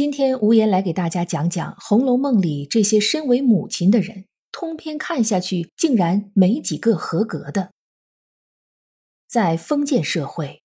[0.00, 7.74] 今天无言来给大家讲讲《红楼梦》里这些身为母亲的人，通篇看下去竟然没几个合格的。
[9.28, 10.62] 在封建社会，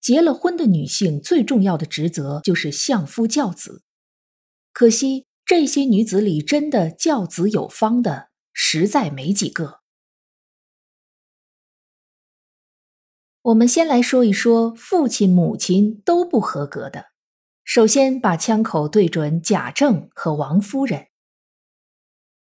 [0.00, 3.84] 结了婚的女性最重要的职责就是相夫教子，
[4.72, 5.26] 可惜。
[5.44, 9.78] 这些女子里，真的教子有方的，实在没几个。
[13.42, 17.11] 我们先来说一说父亲、母亲都不合格的。
[17.64, 21.06] 首先，把枪口对准贾政和王夫人。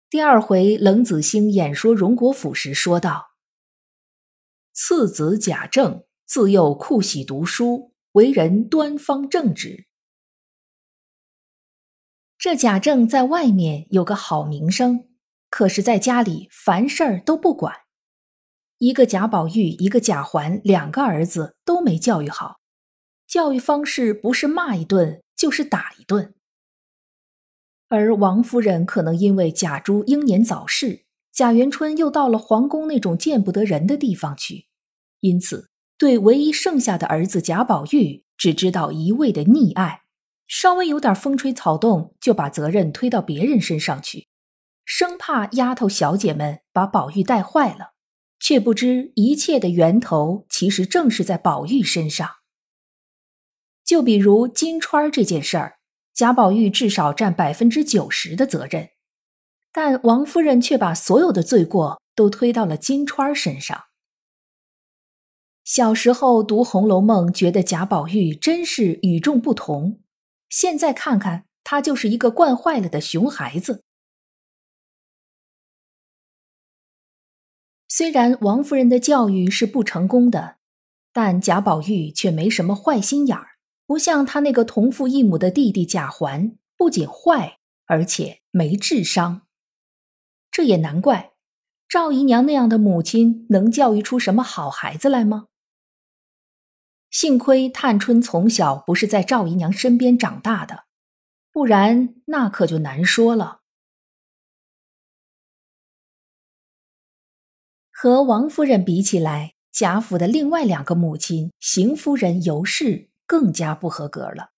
[0.09, 3.31] 第二回，冷子兴演说荣国府时说道
[4.71, 9.87] ：“次子贾政，自幼酷喜读书，为人端方正直。”
[12.37, 15.09] 这贾政在外面有个好名声，
[15.49, 17.75] 可是在家里凡事儿都不管。
[18.77, 22.58] 一个贾宝玉，一个贾环，两个儿子都没教育好，
[23.29, 26.33] 教育方式不是骂一顿就是打一顿。
[27.87, 34.65] 而王夫人可能因为贾珠英年早逝，贾元春又到了皇宫那种见不得人的地方去，
[35.19, 40.01] 因此对唯一剩下的儿子贾宝玉只知道一味的溺爱。
[40.47, 44.27] 稍微有点风吹草动，就把责任推到别人身上去，
[44.83, 47.91] 生怕丫头小姐们把宝玉带坏了，
[48.39, 52.38] 却不知一切的源头其实正是在宝玉身上。
[53.89, 55.79] 就比如金钏这件事儿，
[56.13, 58.89] 贾宝玉至少占百分之九十的责任，
[59.71, 63.85] 但王夫人却把所有的罪过都推到了金钏身上。
[65.63, 69.99] 小时候读《红楼梦》，觉得贾宝玉真是与众不同。
[70.49, 73.81] 现在看看，他就是一个惯坏了的熊孩子。
[77.87, 80.57] 虽然王夫人的教育是不成功的，
[81.11, 83.57] 但贾宝玉却没什么坏心眼儿，
[83.89, 87.57] 不像他那个同父异母的弟弟贾环，不仅坏，
[87.87, 89.47] 而且没智商。
[90.51, 91.33] 这也难怪，
[91.87, 95.47] 赵姨娘那样的母亲能教育出什么好孩子来吗？
[97.09, 100.83] 幸亏探春从小不是在赵姨娘身边长大的，
[101.51, 103.61] 不然那可就难说了。
[107.91, 114.49] 和王夫人比起来，贾府的另外两个母亲邢夫人、尤氏更加不合格了。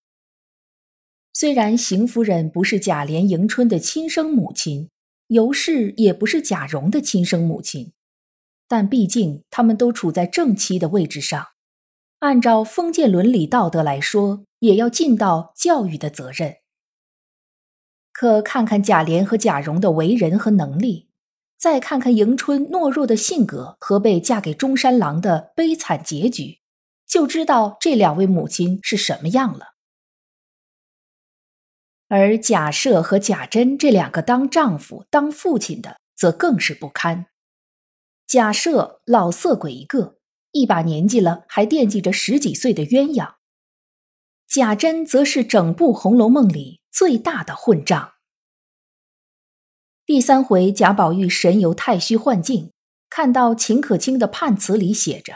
[1.33, 4.89] 虽然邢夫人不是贾琏、迎春的亲生母亲，
[5.27, 7.91] 尤氏也不是贾蓉的亲生母亲，
[8.69, 11.47] 但毕竟他们都处在正妻的位置上。
[12.19, 16.55] 按照封建伦理道德来说，也要尽到教育的责任。
[18.13, 21.09] 可看看贾琏和贾蓉的为人和能力，
[21.57, 26.60] 再看看迎春懦弱的性格和被嫁给中山狼的悲惨结局，
[27.11, 29.73] 就知道这两位母亲是什么样了。
[32.07, 37.25] 而贾赦和贾珍这两个当丈夫、当父亲的，则更是不堪。
[38.25, 40.19] 贾赦老色鬼一个。
[40.53, 43.35] 一把年纪了，还惦记着十几岁的鸳鸯。
[44.47, 48.13] 贾珍则是整部《红楼梦》里最大的混账。
[50.05, 52.73] 第三回，贾宝玉神游太虚幻境，
[53.09, 55.33] 看到秦可卿的判词里写着：“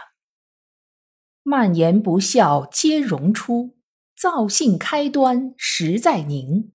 [1.48, 3.78] 蔓延不孝皆荣出，
[4.18, 6.72] 造性开端实在宁。”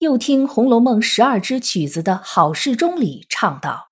[0.00, 3.90] 又听《红楼梦》十二支曲子的好事中里唱道。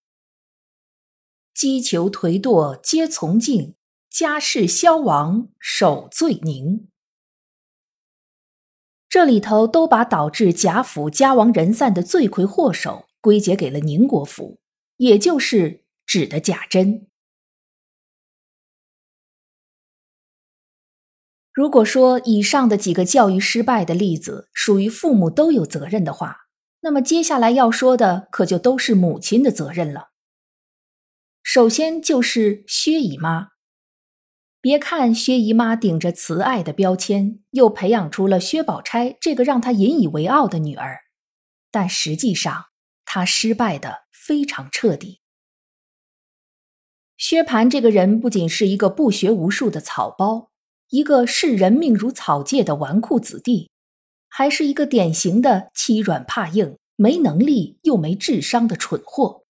[1.53, 3.75] 击球颓堕皆从敬，
[4.09, 6.89] 家世消亡守罪宁。
[9.07, 14.59] 这里头都把导致贾府家亡人散的罪魁祸首归结给了宁国府，
[14.97, 17.07] 也就是指的贾珍。
[21.55, 26.49] 如果说以上的几个教育失败的例子属于父母都有责任的话，
[26.81, 30.09] 那么接下来要说的可就都是母亲的责任了。
[31.45, 33.51] 首先就是薛姨妈。
[34.61, 41.03] 别看薛姨妈顶着慈爱的标签，又培养出了薛宝钗这个让她引以为傲的女儿，
[41.71, 42.65] 但实际上
[43.05, 45.21] 她失败的非常彻底。
[47.17, 50.51] 薛蟠这个人不仅是一个不学无术的草包，
[50.95, 53.69] 一个视人命如草芥的纨绔子弟，
[54.29, 59.43] 还是一个典型的欺软怕硬、没能力又没智商的蠢货。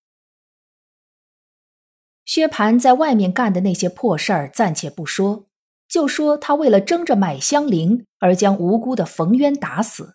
[2.25, 5.45] 薛蟠在外面干的那些破事儿暂且不说，
[5.87, 10.15] 就说他为了争着买香菱而将无辜的冯渊打死，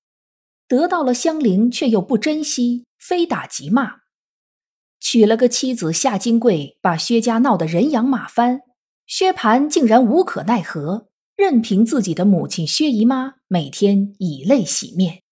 [0.68, 3.98] 得到了香菱却又不珍惜，非打即骂，
[5.00, 8.62] 娶了个妻子夏金桂，把薛家闹得人仰马翻，
[9.06, 11.09] 薛蟠竟然无可奈何，
[11.40, 15.24] 任凭自己的母亲薛姨妈每天以泪洗面。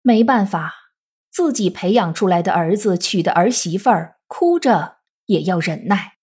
[0.00, 0.92] 没办法，
[1.28, 4.98] 自己培养出来的儿子娶的儿媳妇儿，哭着。
[5.26, 6.18] 也要忍耐。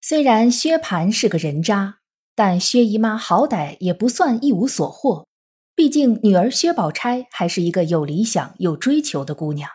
[0.00, 2.00] 虽然薛蟠是个人渣，
[2.34, 5.28] 但薛姨妈好歹也不算一无所获。
[5.76, 9.70] 毕竟女儿薛宝钗还是一个有理想、有追求的姑娘。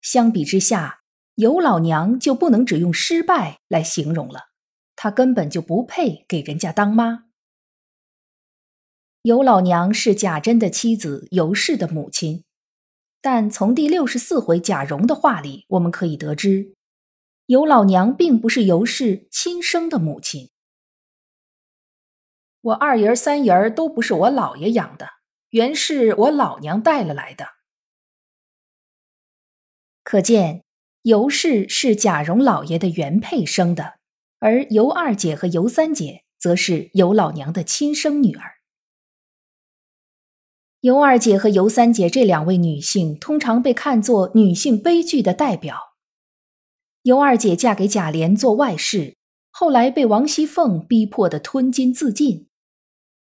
[0.00, 1.01] 相比之下，
[1.34, 4.50] 尤老娘就不能只用失败来形容了，
[4.94, 7.26] 她根本就不配给人家当妈。
[9.22, 12.44] 尤老娘是贾珍的妻子尤氏的母亲。
[13.24, 16.74] 但从第六十四回贾蓉的话里，我们可以得知，
[17.46, 20.50] 尤老娘并不是尤氏亲生的母亲。
[22.60, 25.08] 我二爷三爷都不是我姥爷养的，
[25.50, 27.46] 原是我老娘带了来的。
[30.02, 30.64] 可见
[31.02, 33.94] 尤氏是贾蓉老爷的原配生的，
[34.38, 38.44] 而尤二姐和尤三姐则是尤老娘的亲生女儿。
[40.82, 45.76] 尤二姐和尤三姐这两位女性，通常被看作女性悲剧的代表。
[47.02, 49.16] 尤二姐嫁给贾琏做外室，
[49.50, 52.46] 后来被王熙凤逼迫的吞金自尽；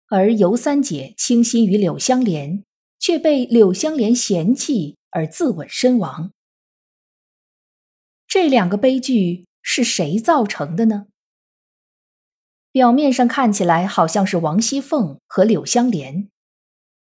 [0.09, 2.63] 而尤三姐倾心于柳香莲，
[2.99, 6.33] 却被柳香莲嫌弃而自刎身亡。
[8.35, 11.07] 这两个悲剧是谁造成的呢？
[12.73, 16.29] 表面上看起来好像是王熙凤和柳香莲。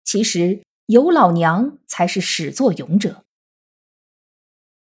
[0.04, 3.24] 其实尤老娘才是始作俑者。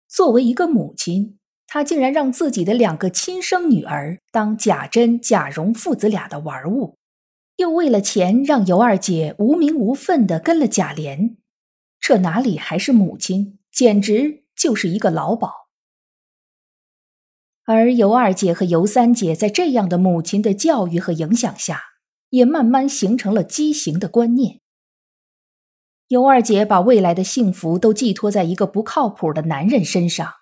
[0.08, 6.96] 作为一个母亲，她竟然让自己的两个亲生女儿当贾珍、贾蓉父子俩的玩物，
[7.56, 11.36] 又为了钱让尤二姐无名无分的跟了贾琏，
[12.00, 15.67] 这哪里还是母亲，简直就是一个老鸨。
[17.70, 21.82] 而尤二姐和尤三姐在这样的母亲的教育和影响下，
[22.30, 24.60] 也慢慢形成了畸形的观念。
[26.06, 30.32] 尤二姐把未来的幸福都寄托在一个不靠谱的男人身上，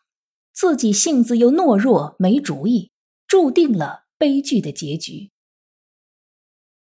[0.53, 2.93] 自己性子又懦弱没主意，
[3.27, 5.33] 注定了悲剧的结局。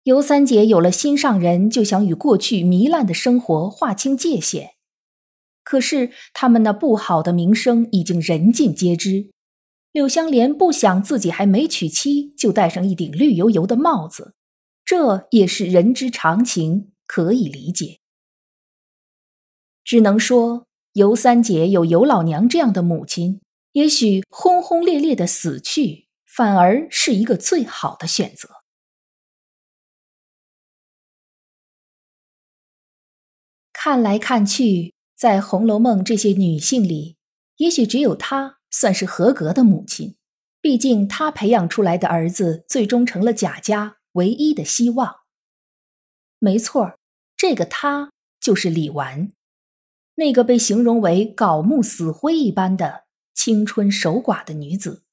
[0.02, 4.72] 尤三姐有了心上人，就想与过去糜烂的生活划清界限。
[5.64, 9.30] 可是他们那不好的名声已经人尽皆知，
[9.94, 14.34] 柳香莲不想自己还没娶妻就戴上一顶绿油油的帽子，
[14.84, 18.00] 这也是人之常情，可以理解。
[19.84, 23.42] 只能说，尤三姐有尤老娘这样的母亲，
[23.74, 28.50] 也许轰轰烈烈的死去，反而是一个最好的选择。
[33.72, 37.18] 看来看去，在《红楼梦》这些女性里，
[37.58, 40.18] 也许只有她算是合格的母亲。
[40.60, 45.22] 毕竟，她培养出来的儿子，最终成了贾家唯一的希望。
[46.40, 46.98] 没错，
[47.38, 48.12] 这个她
[48.42, 49.32] 就是李纨。
[50.16, 55.04] 那个被形容为槁木死灰一般的青春守寡的女子。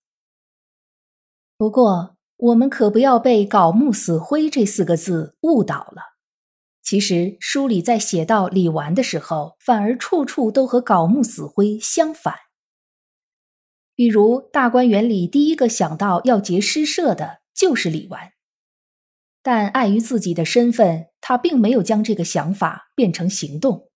[1.56, 6.16] 不过，我们可不要被“槁木死灰”这四个字误导了。
[6.82, 12.49] 其实，书里在写到李纨的时候，反而处处都和“槁木死灰”相反。
[14.00, 18.32] 比如，大观园里第一个想到要结诗社的就是李纨，
[19.42, 23.90] 但碍于自己的身份，他并没有将这个想法变成行动。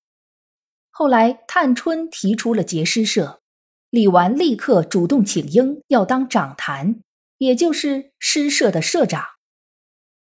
[0.90, 3.40] 后来，探春提出了结诗社，
[3.88, 7.00] 李纨立刻主动请缨，要当掌坛，
[7.38, 9.24] 也就是诗社的社长。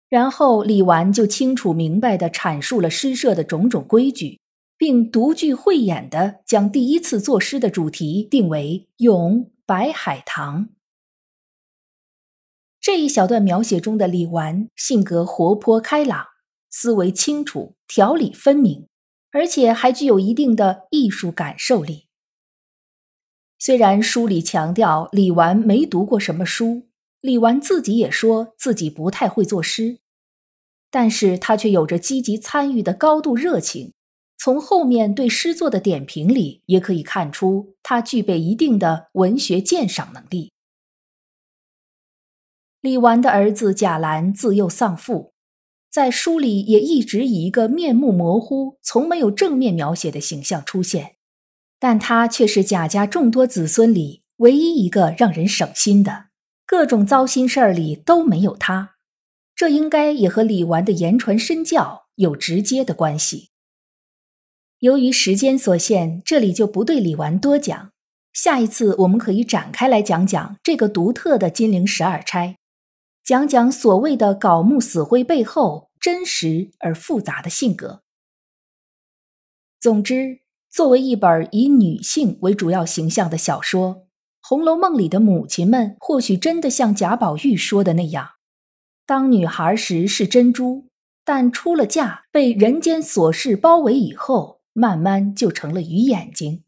[0.08, 4.40] 然后，李纨就清楚明白地阐述了诗社的种种规矩，
[4.76, 10.64] 并独具慧眼地将第一次作诗的主题定为《咏白海棠》。
[12.80, 16.26] 这一小段描写中的李纨，性格活泼开朗，
[16.68, 18.88] 思维清楚，条理分明。
[19.30, 22.08] 而且还具有一定的艺术感受力。
[23.60, 26.88] 虽然书里强调李纨没读过什么书，
[27.20, 30.00] 李纨自己也说自己不太会作诗，
[30.90, 33.94] 但是他却有着积极参与的高度热情，
[34.42, 40.50] 从后面对诗作的点评里，也可以看出他具备一定的文学鉴赏能力。
[42.80, 45.34] 李纨的儿子贾兰自幼丧父，
[45.90, 51.16] 在书里也一直以一个面目模糊、从没有正面描写的形象出现，
[51.78, 56.28] 但他却是贾家众多子孙里唯一一个让人省心的，
[56.64, 58.94] 各种糟心事儿里都没有他。
[59.54, 63.49] 这应该也和李纨的言传身教有直接的关系。
[64.80, 67.90] 由于时间所限，这里就不对李纨多讲。
[68.32, 72.56] 下一次我们可以展开来讲讲这个独特的金陵十二钗。
[73.22, 78.00] 讲讲所谓的槁木死灰背后真实而复杂的性格。
[79.78, 83.96] 总之，作为一本以女性为主要形象的小说，
[84.40, 88.30] 《红楼梦》里的母亲们或许真的像贾宝玉说的那样，
[89.04, 90.86] 当女孩时是珍珠，
[91.22, 96.64] 但出了嫁，被人间琐事包围以后，慢慢就成了鱼眼睛。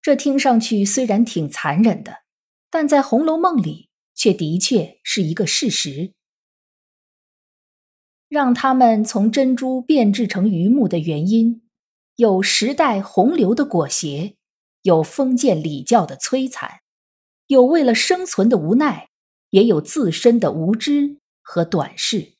[0.00, 2.22] 这听上去虽然挺残忍的，
[2.70, 3.86] 但在《红楼梦》里。
[4.18, 6.14] 却的确是一个事实。
[8.30, 11.68] 让他们从珍珠变质成榆木的原因，
[12.14, 14.38] 有时代洪流的裹挟，
[14.80, 16.80] 有封建礼教的摧残，
[17.48, 19.10] 有为了生存的无奈，
[19.50, 22.35] 也有自身的无知和短视。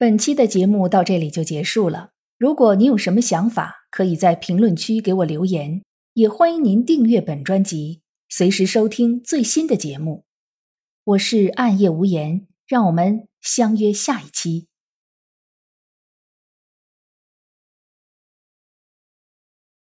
[0.00, 2.10] 本期的节目到这里就结束了。
[2.38, 5.82] 如果你有什么想法，可以在评论区给我留言。
[6.14, 10.24] 也欢迎您订阅本专辑，随时收听最新的节目。
[11.02, 14.67] 我是暗夜无言，让我们相约下一期。